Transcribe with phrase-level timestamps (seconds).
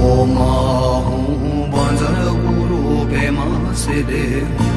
[0.00, 4.67] O Ahum Banjara Guru Pema Sede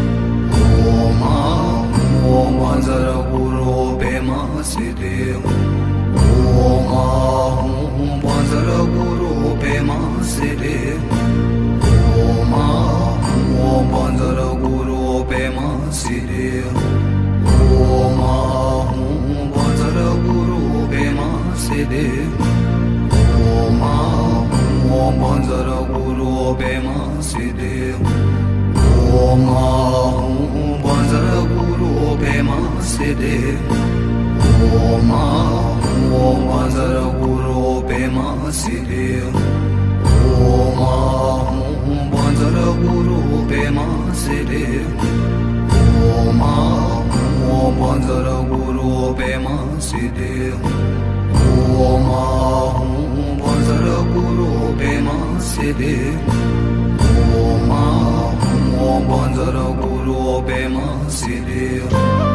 [33.22, 33.80] देखो
[34.68, 35.62] ओ माँ
[36.18, 41.02] ओ माँ जरा गुरो पे माँ सिरे ओ माँ
[41.86, 44.66] ओ माँ जरा गुरो पे माँ सिरे
[46.02, 46.66] ओ माँ
[47.52, 52.26] ओ माँ जरा गुरो पे माँ सिरे ओ माँ
[52.82, 54.50] ओ माँ जरा गुरो
[54.80, 55.96] पे माँ सिरे
[57.38, 57.90] ओ माँ
[58.82, 62.31] ओ माँ जरा गुरो पे माँ सिरे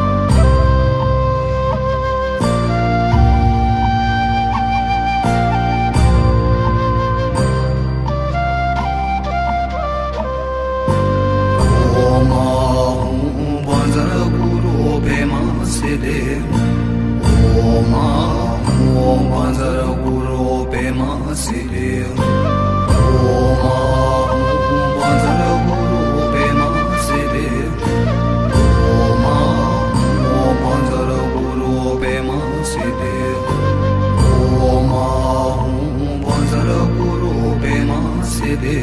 [38.61, 38.77] दे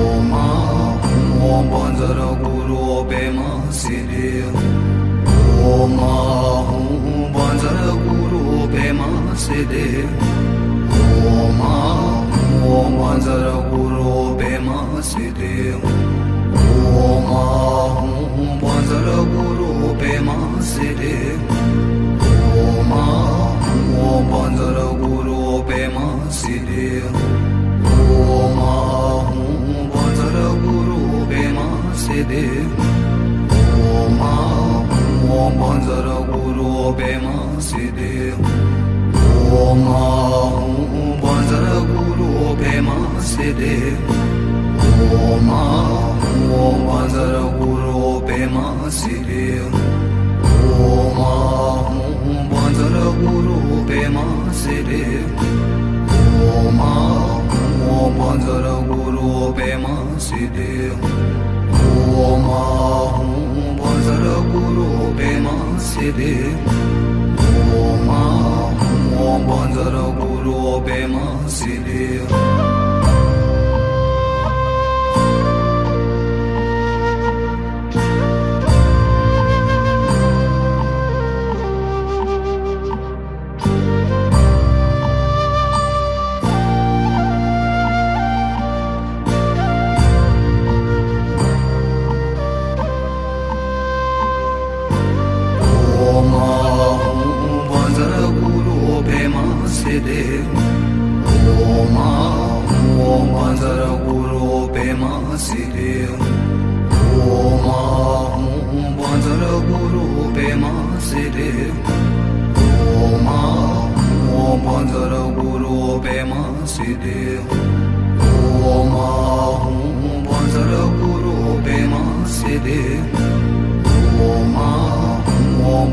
[0.00, 0.44] ओ मा
[1.46, 2.80] ओ बंजर गुरु
[3.10, 3.48] बे मा
[3.80, 4.30] से दे
[5.64, 6.10] ओ मा
[6.68, 8.42] हूं बंजर गुरु
[8.74, 9.08] बे मा
[9.44, 9.86] से दे
[11.30, 11.74] ओ मा
[12.68, 14.78] ओ बंजर गुरु बे मा
[15.10, 17.44] से दे ओ मा
[17.96, 20.38] हूं बंजर गुरु बे मा
[20.72, 21.35] से दे
[32.28, 32.44] दे
[33.96, 34.22] ओम
[35.36, 37.34] ओम जर गुरु बेमा
[37.68, 38.12] से दे
[39.58, 39.84] ओम
[41.50, 42.28] जर गुरु
[42.60, 42.96] बेमा
[43.30, 43.74] से दे
[45.18, 45.50] ओम
[46.60, 48.66] ओम जर गुरु बेमा
[48.98, 49.46] से दे
[50.86, 51.20] ओम
[52.78, 53.58] जर गुरु
[53.90, 54.26] बेमा
[54.62, 55.04] से दे
[56.56, 56.80] ओम
[57.96, 59.96] ओम जर गुरु बेमा
[60.28, 61.35] से दे
[66.06, 66.58] dedim.
[67.74, 68.22] Oma,
[69.18, 72.75] oma bandara guru obema silim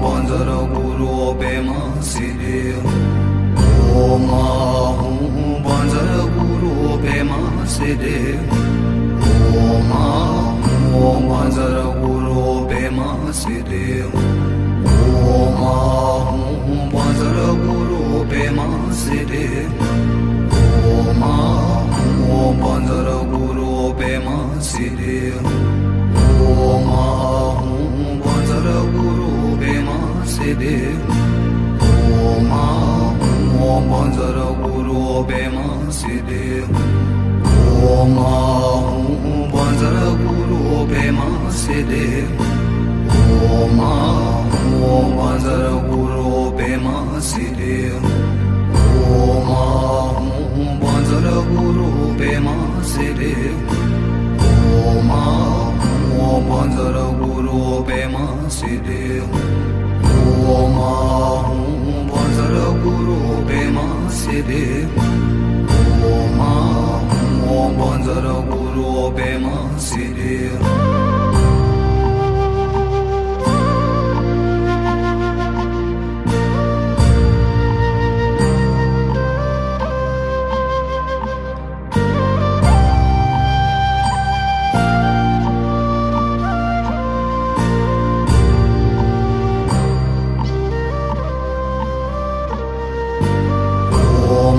[0.01, 2.59] বজর গুরু বেমা সিদে
[3.95, 4.47] ও মা
[5.65, 6.73] বজর গুরু
[7.03, 8.19] বেমা সিদে
[9.55, 10.05] ও মা
[10.97, 13.09] ও বজর গুরু বেমা
[13.41, 13.87] সিদে
[15.29, 15.77] ও মা
[16.93, 18.01] বজর গুরু
[18.31, 18.67] বেমা
[19.01, 19.47] সিদে
[20.87, 21.35] ও মা
[22.31, 23.69] ও বজর গুরু
[23.99, 25.17] বেমা সিদে
[30.43, 30.99] percebeu
[32.37, 33.15] Oma,
[33.55, 36.67] uma guru bema sideu
[38.01, 42.27] Oma, um banzara guru bema sideu
[43.63, 48.01] Oma, um banzara guru bema sideu
[49.29, 53.55] Oma, um banzara guru bema sideu
[54.97, 55.69] Oma,
[56.19, 59.82] um banzara guru bema sideu
[60.45, 61.32] 我吗？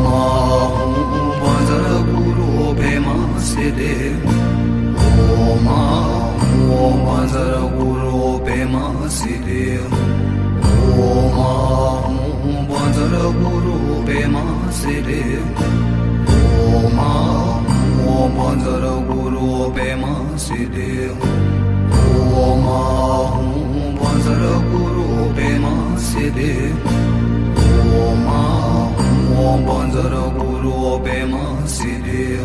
[0.02, 0.75] माह
[1.43, 4.26] वजर गुरु बे मासे देव
[5.43, 5.81] ओ मा
[7.06, 9.93] वजर गुरु बे मासी देव
[11.02, 14.25] ओ महू वजर गुरु बे
[29.44, 32.41] banzara guru bema sidir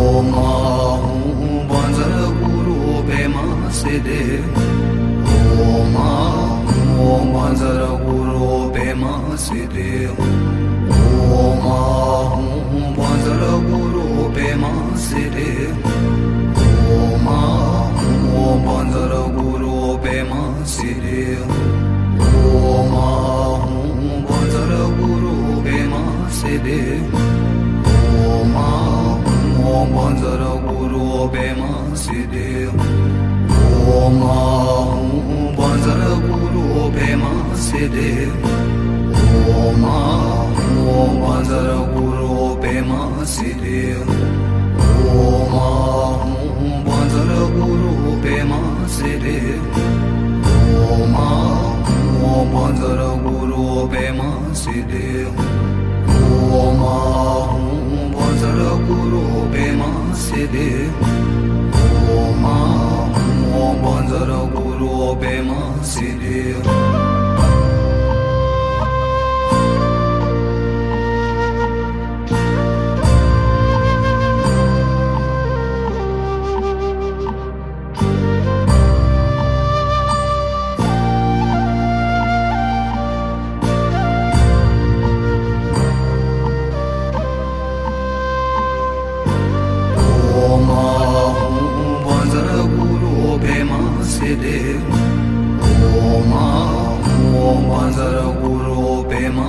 [0.00, 4.40] Om Ahu banzara guru bema sidir
[5.60, 10.10] Om Ahu banzara guru bema sidir
[11.44, 12.48] Om Ahu
[12.96, 15.70] banzara guru bema sidir
[16.96, 21.63] Om Ahu banzara guru bema sidir
[26.44, 27.00] Pema Siddhi
[28.36, 32.68] Om Ahum Bajra Guru Pema Siddhi
[33.88, 38.28] Om Ahum Bajra Guru Pema Siddhi
[39.56, 44.23] Om Ahum Bajra Guru Pema Siddhi
[62.14, 62.44] Om
[63.64, 66.83] Om Bajra Guru Pema Siddhi
[94.24, 94.80] Pema Siddhi
[96.16, 99.48] Om Ahum Bajra Guru Pema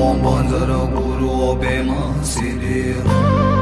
[0.00, 2.00] banzara guru be ma
[2.32, 3.59] siddhi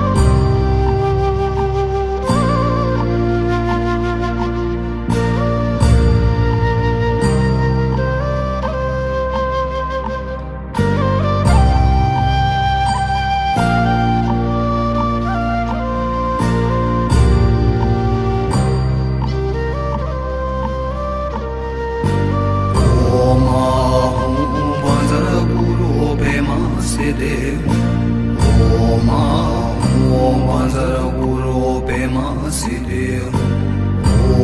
[32.59, 33.35] सिदेव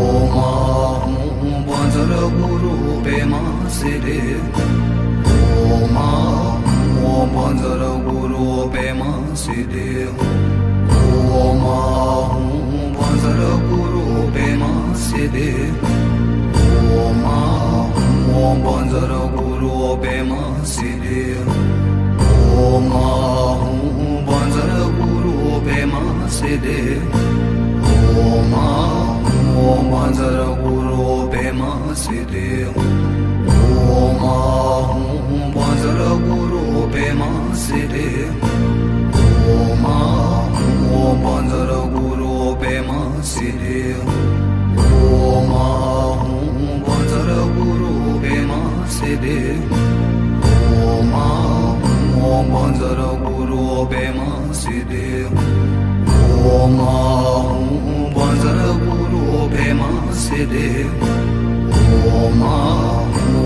[0.00, 1.14] ओ माँ
[1.68, 3.40] बंजर गुरु पेमा
[3.76, 4.59] सिदेव
[5.66, 6.44] ओ माँ
[7.35, 8.44] बंजर गुरु
[8.75, 9.11] पेमा
[9.42, 10.23] सिदेव
[11.38, 12.28] ओ माँ
[12.99, 14.71] बंजर गुरु पेमा
[15.06, 15.85] सिदेव
[17.00, 17.85] ओ माँ
[18.66, 19.73] बंजर गुरु
[20.04, 20.42] पेमा
[20.75, 21.50] सिदेव
[22.61, 23.59] ओ माँ
[24.30, 26.04] बंजर गुरु पेमा
[26.38, 27.53] सिदेव
[28.26, 28.66] ओमा
[29.69, 31.71] ओमा जरा गुरो बेमा
[32.02, 32.49] सिदे
[33.97, 34.35] ओमा
[35.37, 36.62] ओमा जरा गुरो
[36.95, 37.31] बेमा
[37.64, 38.09] सिदे
[39.54, 39.97] ओमा
[41.00, 43.00] ओमा जरा गुरो बेमा
[43.33, 43.83] सिदे
[45.31, 45.64] ओमा
[46.69, 47.93] ओमा जरा गुरो
[48.25, 48.61] बेमा
[48.97, 49.38] सिदे
[50.93, 51.26] ओमा
[52.31, 54.28] ओमा जरा गुरो बेमा
[54.62, 55.09] सिदे
[56.54, 56.93] ओमा
[60.35, 60.69] सिरे
[62.12, 62.55] ओ मा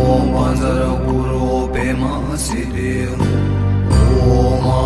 [0.02, 2.12] ओ मा जर गुरो पे मा
[2.44, 4.76] सिरे ओ मा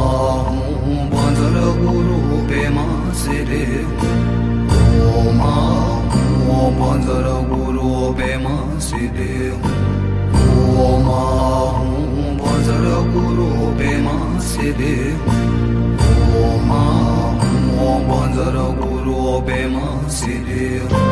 [0.78, 2.86] ओ मा जर गुरो पे मा
[3.22, 3.62] सिरे
[5.10, 5.52] ओ मा
[6.56, 8.56] ओ मा जर गुरो पे मा
[8.88, 11.22] सिरे ओ मा
[12.02, 14.18] ओ मा जर गुरो पे मा
[14.50, 14.94] सिरे
[16.40, 16.82] ओ मा
[17.86, 19.86] ओ मा जर गुरो पे मा
[20.20, 21.11] सिरे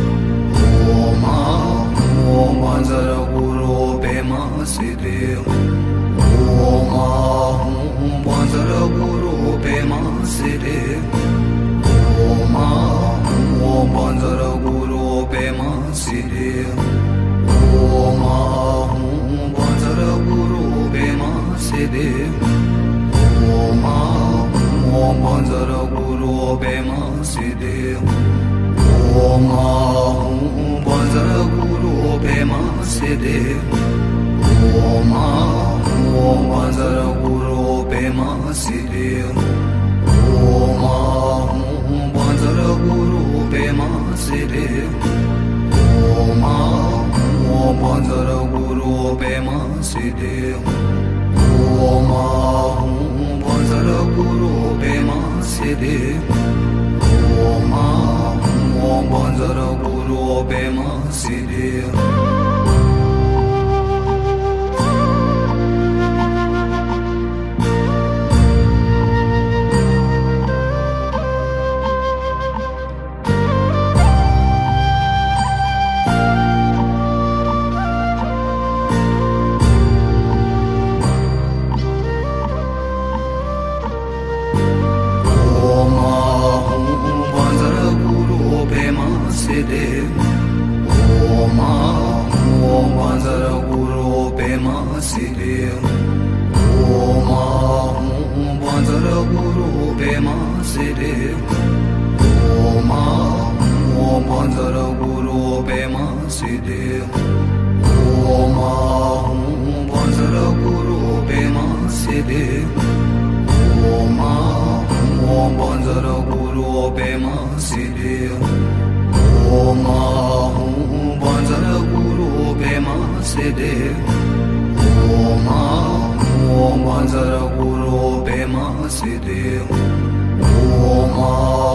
[2.71, 4.41] मंजर गुरु बेमा पेमा
[4.73, 9.31] सिदे ओम आहूं मंजर गुरु
[9.63, 9.99] बेमा
[10.33, 11.15] से देव
[12.25, 15.01] ओ आहूं मंजर गुरु
[15.33, 15.67] पेमा
[16.03, 16.53] सिदे
[17.81, 20.63] ओम आहूं मंजर गुरु
[20.95, 21.33] बेमा पेमा
[21.67, 22.09] सिदे
[23.57, 27.01] ओम आहूं मंजर गुरु बेमा
[27.33, 27.99] से देव
[29.19, 30.10] ओ मा
[32.21, 33.39] pe mase de.
[34.73, 35.27] Roma
[36.13, 39.09] Roma zarguro pe mase de.
[40.05, 40.95] Roma
[42.13, 44.67] Roma zarguro pe mase de.
[46.15, 46.57] Roma
[47.47, 50.35] Roma zarguro pe mase de.
[51.77, 52.25] Roma
[53.41, 55.97] Roma zarguro pe mase de.
[57.37, 58.01] Roma
[60.31, 61.83] obema sidia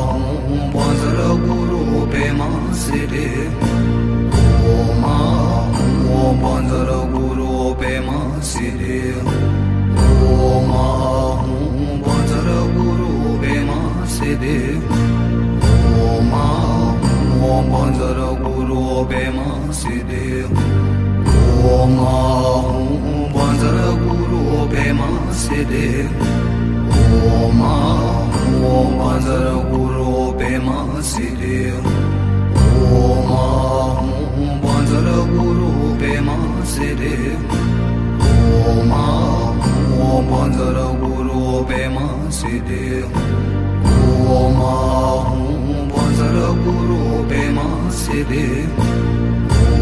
[0.07, 3.27] हूँ वज्र गुरु पेमासिरे
[4.71, 7.51] ओ माँ हूँ वज्र गुरु
[7.81, 13.11] पेमासिरे ओ माँ हूँ वज्र गुरु
[13.43, 14.59] पेमासिरे
[16.03, 16.55] ओ माँ
[17.03, 20.25] हूँ वज्र गुरु पेमासिरे
[21.71, 25.89] ओ माँ हूँ वज्र गुरु पेमासिरे
[27.07, 28.26] ओ माँ
[28.57, 31.57] ओ मजर गुरु पेमा सिरे
[32.87, 35.71] ओ मामू मजर गुरु
[36.01, 37.17] पेमा सिरे।
[38.69, 45.51] ओ मामू मजर गुरु पेमा सिरे। ओ मामू
[45.93, 48.47] मजर गुरु पेमा सिरे।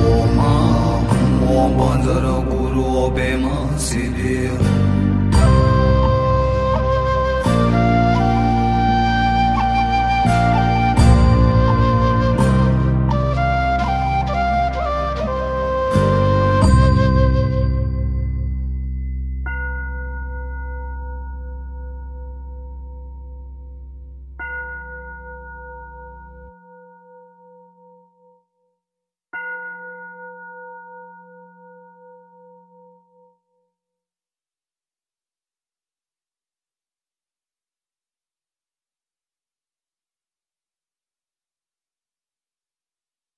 [0.09, 4.94] ओ मामू मजर गुरु पेमा सिरे।